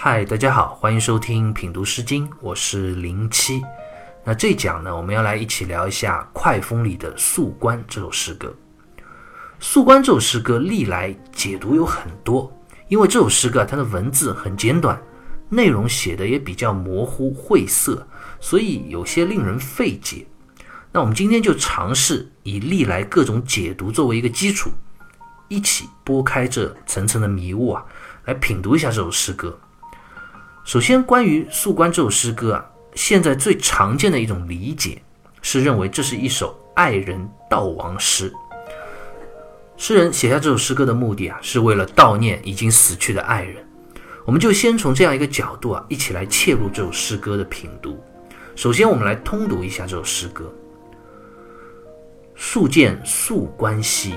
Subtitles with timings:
[0.00, 3.60] 嗨，大家好，欢迎收听品读诗经，我是零七。
[4.22, 8.54] 那这讲呢，我们要来一起聊一下《快风》里的《宿关》这首诗歌。
[9.58, 12.48] 《宿关》这首诗歌历来解读有很多，
[12.86, 15.02] 因为这首诗歌它的文字很简短，
[15.48, 18.06] 内容写的也比较模糊晦涩，
[18.38, 20.24] 所以有些令人费解。
[20.92, 24.70] 那我们今天就尝试以历来各种解读作为一个基础，
[25.48, 27.84] 一起拨开这层层的迷雾啊，
[28.26, 29.58] 来品读一下这首诗歌。
[30.68, 35.00] 首先，关于《宿关》这首诗歌啊，现在最常见的一种理解
[35.40, 38.30] 是认为这是一首爱人悼亡诗。
[39.78, 43.66] 诗人写下这首诗歌的目的啊，是为了悼念已经死去的爱人。
[44.26, 47.98] 我们就先从这样一个角度啊，一起来切入这首诗歌的品读。
[48.54, 50.52] 首先，我们来通读一下这首诗歌
[52.36, 54.12] ：“宿见宿关兮，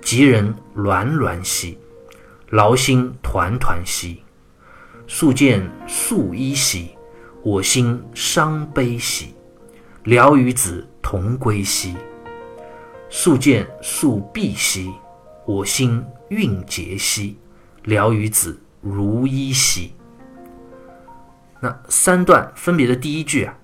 [0.00, 1.76] 吉人栾栾兮，
[2.48, 4.18] 劳心团团兮。”
[5.06, 6.90] 素见素衣兮，
[7.42, 9.34] 我心伤悲兮。
[10.04, 11.94] 聊与子同归兮。
[13.10, 14.92] 素见宿婢兮，
[15.46, 17.36] 我心蕴结兮。
[17.84, 19.92] 聊与子如衣兮。
[21.60, 23.54] 那三段分别的第一句啊，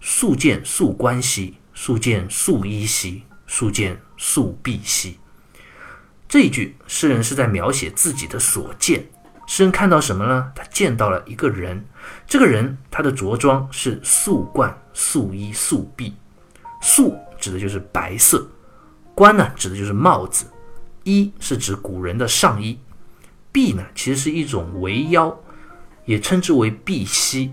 [0.00, 5.16] 素见素关兮，素见素衣兮，素见宿婢兮。
[6.28, 9.06] 这一句，诗人是在描写自己的所见。
[9.48, 10.52] 诗人看到什么呢？
[10.54, 11.82] 他见到了一个人，
[12.26, 16.14] 这个人他的着装是素冠、素衣、素臂。
[16.82, 18.46] 素指的就是白色，
[19.14, 20.44] 冠呢指的就是帽子，
[21.04, 22.78] 衣是指古人的上衣，
[23.50, 25.34] 臂呢其实是一种围腰，
[26.04, 27.50] 也称之为臂膝。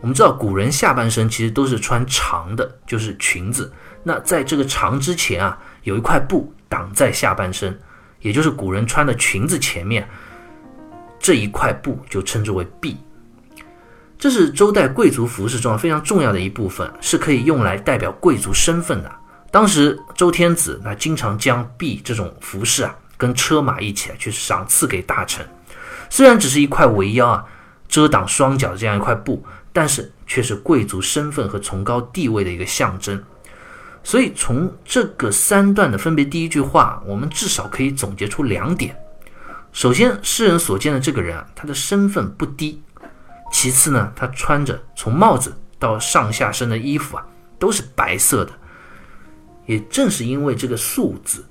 [0.00, 3.70] 我们知道古人下半身其实都是穿长的，就是裙子。
[4.02, 7.78] 那在这个长之前啊，有一块布挡在下半身，
[8.20, 10.08] 也就是古人穿的裙子前面。
[11.24, 12.98] 这一块布就称之为璧，
[14.18, 19.10] 这是周代贵族服饰中非常重要的一部分，是可以用来代表贵族身份的。
[19.50, 25.42] 当时周天子那经常将璧这种服饰啊，跟车马一起去赏赐给大臣。
[26.10, 27.46] 虽然只是一块围腰啊，
[27.88, 29.42] 遮挡双脚的这样一块布，
[29.72, 33.18] 但是却是贵族身份和崇高地位的一个象征。
[34.02, 38.94] 所以从这个三段的分别第一句话，我们至少可以总结出两点。
[39.74, 42.80] 首先，诗人所见的这个人啊，他的身份不低。
[43.52, 47.26] 其次呢，他穿着从帽子到上下身的衣服啊，
[47.58, 48.52] 都是白色的。
[49.66, 51.44] 也正是因为这个“素”字，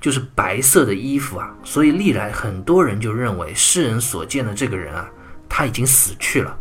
[0.00, 5.10] 就是白色的衣服啊，所以历来很多人就认为诗人所见的这个人啊，
[5.48, 6.56] 他已经死去了。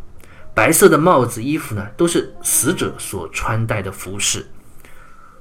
[0.56, 4.50] 白色的帽子、衣服呢，都是死者所穿戴的服饰。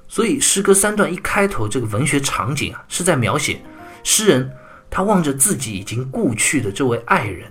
[0.06, 3.62] 所以，诗歌三段一开头这个文学场景啊，是在描写
[4.04, 4.52] 诗人。
[4.90, 7.50] 他望着自己已经故去的这位爱人，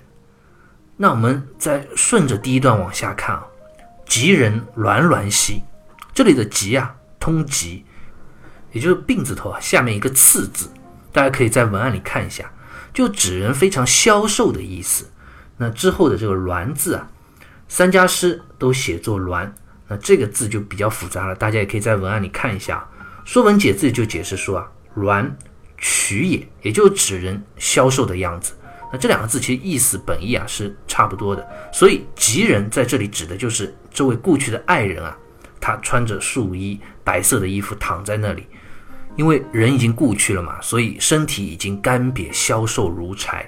[0.98, 3.46] 那我们再顺着第一段往下看啊，
[4.06, 5.64] 吉人栾栾兮，
[6.14, 7.86] 这里的吉啊，通吉，
[8.74, 10.70] 也就是病字头啊，下面一个次字，
[11.14, 12.52] 大家可以在文案里看一下，
[12.94, 15.10] 就指人非常消瘦的意思。
[15.56, 17.10] 那之后的这个栾字啊，
[17.70, 19.54] 三家诗都写作栾，
[19.88, 22.86] 那这个字就比较复杂了，大家也可以在文案里看一下。
[23.24, 25.36] 说文解字就解释说啊，栾。
[25.80, 28.54] 取也，也就指人消瘦的样子。
[28.92, 35.18] 那这两个字其实意思本意啊是差不多的，所以吉人在这里指的就是这位故去的爱人啊。
[35.62, 38.48] 他穿着素衣，白色的衣服躺在那里，
[39.18, 43.48] 因为人已经故去了嘛，所以身体已经干瘪消瘦如柴。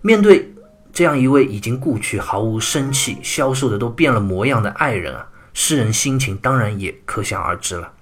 [0.00, 0.50] 面对
[0.92, 7.92] 这样一位已经故去、毫无生气、消瘦的都变了模样的爱人啊，诗人心情当然也可想而知了，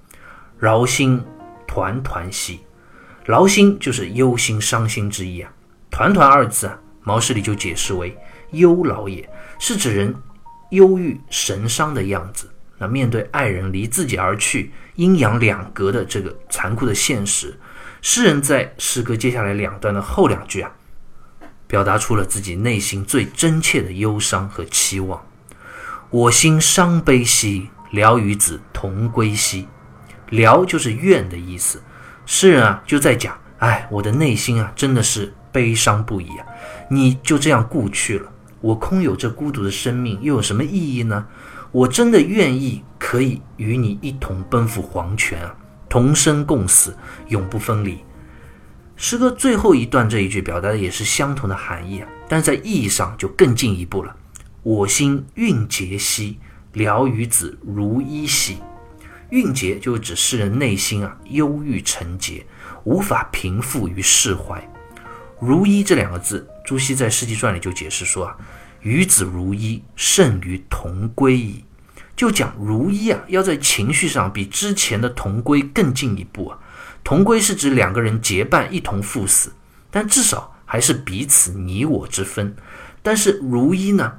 [0.61, 1.21] 劳心
[1.67, 2.61] 团团兮。
[3.31, 5.53] 劳心就是忧心、伤心之意啊。
[5.89, 8.17] 团团二字啊，毛诗里就解释为
[8.51, 9.31] 忧劳也，
[9.61, 10.13] 是指人
[10.71, 12.51] 忧郁神伤的样子。
[12.77, 17.57] 那面对爱人离自己而去，阴阳两隔的这个残酷的现实，
[18.03, 20.73] 诗人在诗歌接下来两段的后两句啊，
[21.69, 25.25] 表达出了自己内心最真切的忧伤和期望。
[26.11, 29.69] 我心伤悲兮，聊与子同归兮。
[30.31, 31.81] 聊就是怨的意思。
[32.33, 36.47] 诗人啊，就在讲，哎，我的内心啊，真的是悲伤不已啊！
[36.89, 41.27] 你就这样故去了，我空有这孤独的生命，又有什么意义呢？
[41.73, 45.53] 我真的愿意可以与你一同奔赴黄泉啊，
[45.89, 46.97] 同生共死，
[47.27, 47.99] 永不分离。
[48.95, 54.15] 诗歌最后一段这一句表达的也是相同的含义啊，但是在意义上就更进一步了。
[54.63, 56.39] 我心蕴结兮，
[56.75, 58.59] 聊与子如衣兮。
[59.31, 62.45] 蕴结就指诗人内心啊忧郁沉结，
[62.85, 64.69] 无法平复与释怀。
[65.41, 68.37] 如一这两个字，朱熹在《诗集传》里就解释说啊，
[68.81, 71.65] 与子如一，胜于同归矣。
[72.17, 76.59] 就讲如一啊，要在情绪上比之前的同归更进一步啊。
[77.03, 79.53] 同归是指两个人结伴一同赴死，
[79.91, 82.55] 但至少还是彼此你我之分。
[83.03, 84.13] 但是如一呢，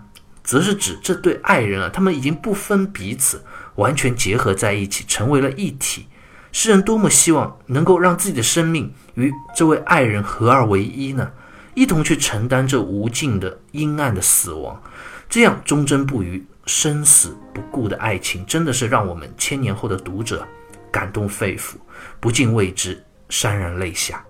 [0.44, 3.44] 则是指这对爱人啊，他们已经不分彼此，
[3.76, 6.08] 完全结合在一起，成为了一体。
[6.52, 11.32] 诗人多么希望能够让自己的生命与这位爱人合二为一呢？
[11.74, 14.82] 一同去承担这无尽的阴暗的死亡，
[15.30, 16.46] 这样忠贞不渝。
[16.68, 20.48] 生死不顾的爱情，真的是让我们千年后的读者
[20.92, 21.74] 感动肺腑，
[22.20, 24.24] 不禁为之潸然泪下。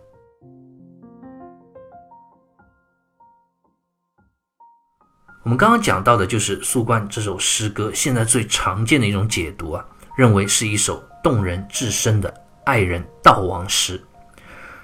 [5.44, 9.84] 我们刚刚讲到的就是《宿关》这首诗歌，现在最常见的一种解读啊，
[10.16, 12.32] 认为是一首动人至深的
[12.64, 14.00] 爱人悼亡诗。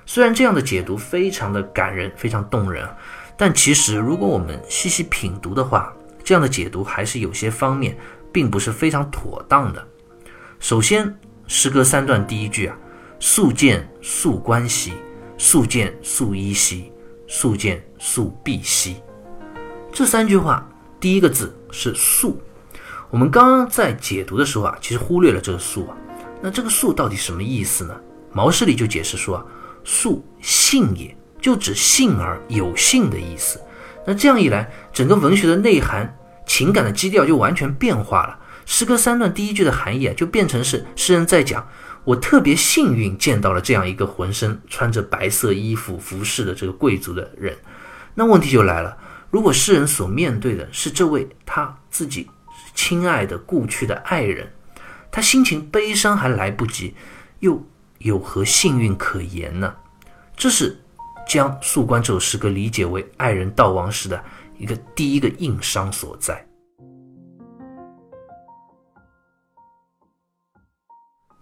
[0.08, 2.90] 虽然这样的解读非常的感人，非常动人，
[3.38, 5.94] 但其实如果我们细细品读的话，
[6.24, 7.96] 这样的解读还是有些方面
[8.34, 9.88] 并不是非常妥当的。
[10.60, 11.16] 首先，
[11.46, 12.76] 诗歌三段第一句啊
[13.22, 14.94] ，“素见素关兮，
[15.38, 16.92] 素见素衣兮，
[17.28, 18.96] 素见素婢兮”，
[19.98, 20.64] 这三句话
[21.00, 22.40] 第一个字是“素”。
[23.10, 25.98] 我们刚刚在解读的时候啊，其实忽略了这个“素”啊。
[26.40, 28.00] 那这个“素”到底什么意思呢？
[28.32, 29.46] 毛诗里就解释说啊
[29.84, 33.60] ，“素性也”，就指性而有性的意思。
[34.06, 36.16] 那这样一来，整个文学的内涵、
[36.46, 38.38] 情感的基调就完全变化了。
[38.68, 41.68] 诗歌三段第一句的含义啊，就变成是诗人在讲：
[42.04, 47.58] 我特别幸运见到了这样一个浑身穿着白色衣服服饰的这个贵族的人。
[48.14, 48.96] 那问题就来了：
[49.30, 52.30] 如果诗人所面对的是这位他自己
[52.74, 54.52] 亲爱的故去的爱人，
[55.12, 56.96] 他心情悲伤还来不及，
[57.40, 57.62] 又
[58.00, 59.76] 有何幸运可言呢？
[60.36, 60.80] 这是。
[61.30, 64.24] 将《宿观》这首诗歌理解为爱人悼亡时的
[64.58, 66.42] 一个第一个硬伤所在。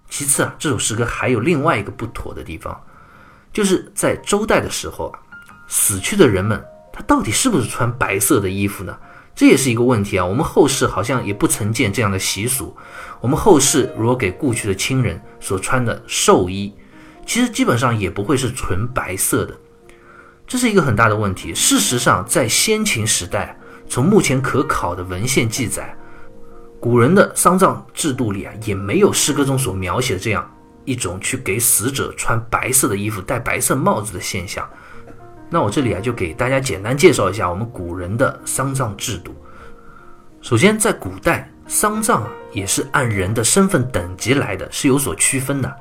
[0.10, 2.84] 其次啊，这首诗歌还有另外一个不妥的地方，
[3.54, 5.20] 就是在周代的时候啊，
[5.68, 6.60] 死去的人们
[6.96, 8.98] 他到底是不是穿白色的衣服呢？
[9.36, 10.26] 这也是一个问题啊。
[10.26, 12.74] 我们后世好像也不曾见这样的习俗。
[13.20, 16.74] 我们后世如果给故去的亲人所穿的寿衣，
[17.26, 19.54] 其实基本上也不会是纯白色的。
[20.48, 21.54] 这是一个很大的问题。
[21.54, 23.60] 事实上，在先秦时代，
[23.90, 25.94] 从目前可考的文献记载，
[26.80, 30.50] 古人的丧葬制度里啊，也没有诗歌中所描写的这样
[30.86, 34.66] 一种去给死者穿白色的衣服、戴白色帽子的现象。
[35.50, 39.34] 那我这里啊，就给大家简单介绍一下我们古人的丧葬制度。
[40.42, 45.76] 首先，在古代，丧葬啊，也是按人的身份等级来的，是有所区分的。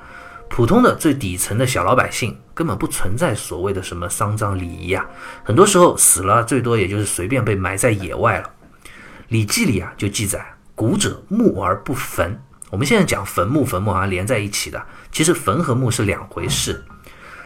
[0.48, 5.04] 普通的最底层的小老百姓根本不存在所谓的什么丧葬礼仪啊，
[5.42, 8.50] 很多时候死了最多也就是随便被埋在野外了。
[9.28, 10.46] 《礼记》里啊就记载
[10.76, 12.40] ：“古者墓而不坟。”
[12.70, 14.80] 我们现在讲坟墓，坟墓好像连在一起的，
[15.10, 16.84] 其实坟和墓是两回事。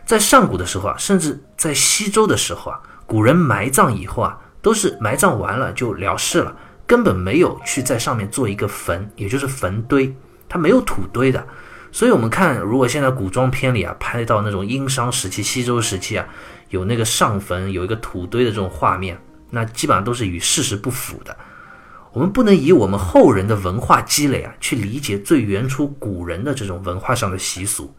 [0.09, 6.57] 在上古的时候啊，甚至在西周的时候啊，古人埋葬以后啊，都是埋葬完了就了事了，
[6.87, 10.17] 根本没有去在上面做一个坟，也就是坟堆，
[10.49, 11.47] 它没有土堆的。
[11.93, 16.27] 所以，我们看，如果现在古装片里啊，拍到那种殷商时期、西周时期啊，
[16.71, 21.37] 有那个上坟有一个土堆的这种画面，那基本上都是与事实不符的。
[22.15, 27.95] 我们不能以我们后人的文化积累啊，去理解最原初古人的这种文化上的习俗。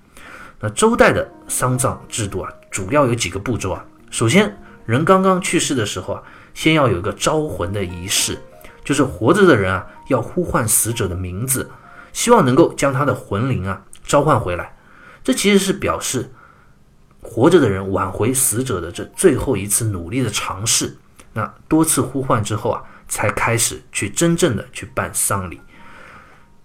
[0.60, 3.86] 那周代的丧葬制度啊，主要有几个步骤啊。
[4.10, 6.24] 首先，人刚刚去世的时候啊，
[6.54, 8.38] 先要有一个招魂的仪式，
[8.84, 11.70] 就是活着的人啊，要呼唤死者的名字。
[12.12, 14.76] 希望能够将他的魂灵啊召唤回来，
[15.24, 16.30] 这其实是表示
[17.22, 20.98] 活着的人挽回死者的这最后一次努力的尝试。
[21.34, 25.62] 那多次呼唤之后啊，才开始去真正的去办丧礼。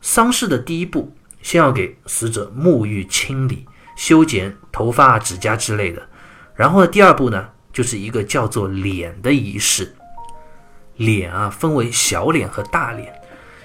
[0.01, 6.03] 丧事的第一步，先要给死者沐浴清理、修剪头发、指甲之类的。
[6.55, 9.95] 然后呢，第二步呢，就是一个叫做脸的仪式。
[10.97, 13.13] 脸啊，分为小脸和大脸。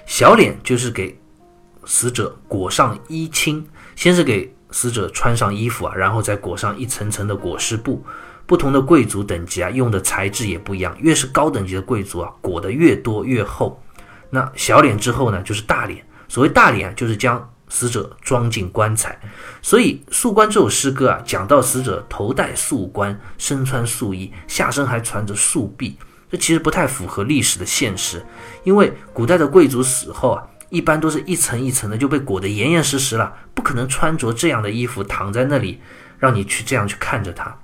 [0.05, 1.15] 小脸就是给
[1.85, 3.63] 死者裹上衣青，
[3.95, 8.03] 先是给死者穿上衣服啊，然后再裹上一层层的裹尸布。
[8.47, 10.95] 不同的贵族等级啊，用的材质也不一样。
[10.99, 13.79] 越是高等级的贵族啊，裹得越多越厚。
[14.31, 16.03] 那小脸之后呢，就是大脸。
[16.27, 19.17] 所谓大脸，就是将死者装进棺材。
[19.61, 25.95] 所以《素关》这首诗歌啊，讲到死者头戴素冠，身穿素衣，下身还穿着素臂，
[26.29, 28.25] 这其实不太符合历史的现实。
[28.63, 30.43] 因为古代的贵族死后啊。
[30.71, 35.81] 一般都是一层一层的就被裹得严严实实了，不可能穿着这样的衣服躺在那里，
[36.19, 37.57] 让你去这样去看着他。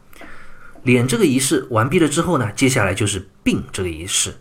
[0.82, 4.36] 脸这个仪式完毕了之后呢，接下来就是殡这个仪式。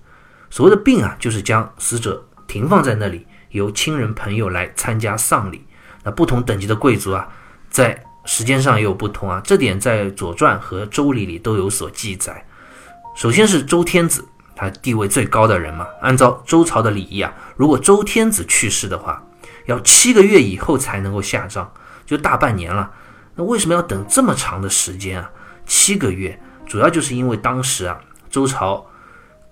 [0.48, 5.64] 所谓的病啊，就是将死者停放在那里，由亲人朋友来参加丧礼。
[6.02, 7.28] 那不同等级的贵族啊，
[7.70, 12.44] 在时间上也有不同啊，这点在《左传》和《周礼》里都有所记载。
[13.16, 19.22] 首先是周天子，他地位最高的人嘛，按照周朝的礼仪啊，如果周天子去世的话，
[19.66, 21.70] 要七个月以后才能够下葬，
[22.04, 22.90] 就大半年了。
[23.36, 25.30] 那为什么要等这么长的时间啊？
[25.64, 28.86] 七个月，主要就是因为当时啊，周朝。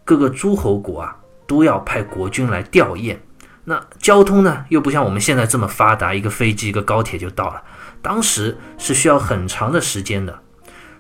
[0.05, 1.17] 各个诸侯国啊，
[1.47, 3.17] 都要派国君来吊唁。
[3.65, 7.63] 那交通呢，又不像我们现在这么发达，一个飞机、一个高铁就到了。
[8.01, 10.41] 当时是需要很长的时间的，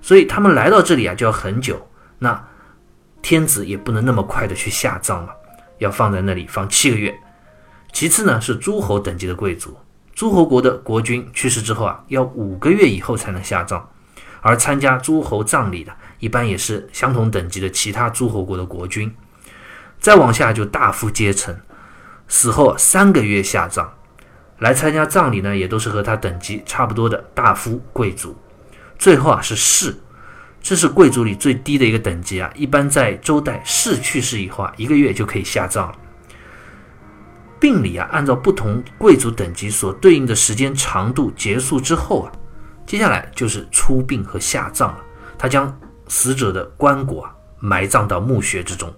[0.01, 1.89] 所以他们来到这里啊，就要很久。
[2.21, 2.49] 那
[3.21, 5.35] 天子也不能那么快的去下葬了，
[5.79, 7.13] 要放在那里放七个月。
[7.93, 9.77] 其次呢，是诸侯等级的贵族，
[10.15, 13.89] 诸侯国的国君去世之后啊，要五个月以后才能下葬，
[14.41, 15.93] 而参加诸侯葬礼的。
[16.21, 19.13] 一般也是相同等级的其他诸侯国的国君，
[19.99, 21.53] 再往下就大夫阶层，
[22.33, 23.87] 死后三个月下葬，
[24.59, 28.35] 来参加葬礼呢，也都是和他等级差不多的大夫贵族。
[28.99, 29.95] 最后啊是士，
[30.63, 32.51] 这是贵族里最低的一个等级啊。
[32.57, 35.95] 一般在周代，士去世以后啊，一个月就可以下葬了。
[37.61, 42.33] 病礼啊，按照不同贵族等级所对应的时间长度结束之后啊，
[42.87, 44.99] 接下来就是出殡和下葬了。
[45.37, 48.91] 他将死者的棺椁啊埋葬到墓穴之中，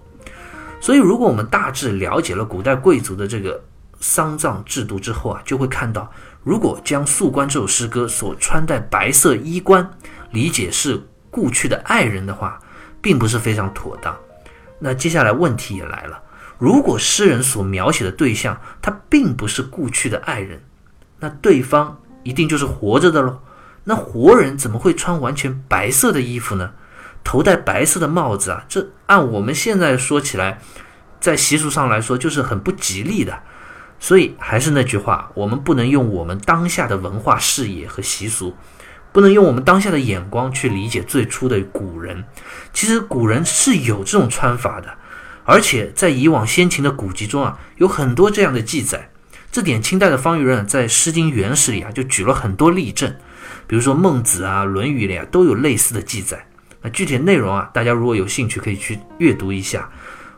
[0.84, 3.58] 所以如果我们大致了解了古代贵族的这个
[4.00, 6.12] 丧葬制度之后啊，就会看到，
[6.42, 9.90] 如果将《素棺》这首诗歌所穿戴白色衣冠
[10.30, 12.60] 理解是故去的爱人的话，
[13.00, 14.14] 并不是非常妥当。
[14.78, 16.20] 那接下来问题也来了，
[16.58, 20.62] 如果诗人所描写的对象他并不是故去的爱人，
[21.18, 23.38] 那对方一定就是活着的喽？
[23.84, 26.72] 那活人怎么会穿完全白色的衣服呢？
[27.24, 30.60] 头戴白色的帽子啊，这按我们现在说起来，
[31.18, 33.40] 在习俗上来说就是很不吉利的。
[33.98, 38.54] 所以还是那句话，我们不能用我们当下的文化视野和习俗，
[39.12, 42.24] 不能用我们当下的眼光去理解最初的古人。
[42.74, 44.98] 其实古人是有这种穿法的，
[45.44, 49.10] 而且在以往先秦的古籍中啊，有很多这样的记载。
[49.50, 53.16] 这点清代的方玉润在《诗经原始》里啊，就举了很多例证，
[53.66, 56.46] 比如说《孟子》啊、《论语》里啊都有类似的记载。
[56.84, 59.88] 那具体内容啊，大家如果有兴趣，可以去阅读一下，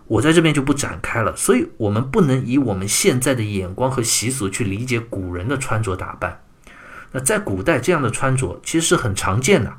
[0.06, 1.34] 我在这边就不展开了。
[1.36, 6.40] 所以，我们不能以我们现在的眼光和习俗去理解古人的穿着打扮。
[7.10, 9.72] 那在古代，这样的穿着其实是很常见的，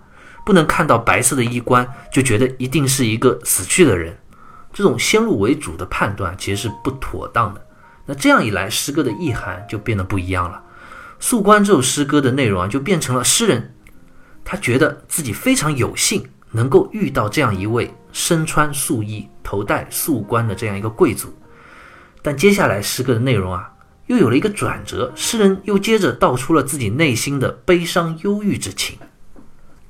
[0.45, 4.17] 不能看到白色的衣冠就觉得一定是一个死去的人，
[4.73, 7.65] 这种先入为主的判断其实是不妥当的。
[8.05, 10.61] 那这样一来，诗歌的意涵就变得不一样了。
[11.25, 13.73] 《素冠》这首诗歌的内容啊，就变成了诗人
[14.43, 16.27] 他觉得自己非常有幸。
[16.51, 21.33] 能够遇到这样一位身穿素衣、头戴素冠的这样一个贵族，
[22.21, 23.71] 但接下来诗歌的内容啊，
[24.07, 28.97] 又有了一个转折，诗人又接着道出了自己内心的悲伤忧郁之情。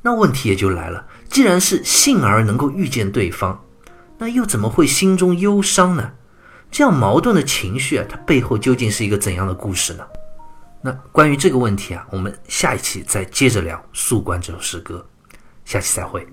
[0.02, 3.64] 那问题也就来了，既然是幸而能够遇见对方，
[4.18, 6.12] 那又怎么会心中忧伤呢？
[6.70, 10.06] 这样矛盾的情绪啊，它背后究竟是一个怎样的故事呢？
[10.82, 15.06] 那关于这个问题啊，我们下一期再接着聊《素冠》这首诗歌，
[15.66, 16.26] 下期再会。